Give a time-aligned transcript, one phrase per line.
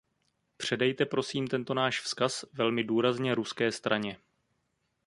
[0.57, 4.17] Předejte prosím tento náš vzkaz velmi důrazně ruské straně.